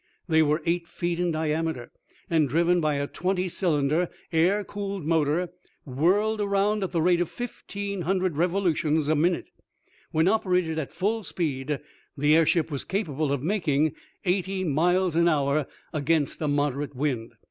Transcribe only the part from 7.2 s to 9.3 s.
of fifteen hundred revolutions a